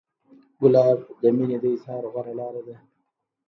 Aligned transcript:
ګلاب 0.61 0.99
د 1.21 1.23
مینې 1.35 1.57
د 1.63 1.65
اظهار 1.75 2.03
غوره 2.11 2.33
لاره 2.39 2.61
ده. 2.67 2.77